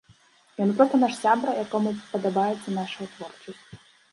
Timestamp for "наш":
1.03-1.13